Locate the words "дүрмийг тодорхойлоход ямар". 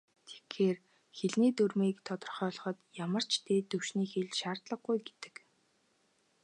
1.57-3.23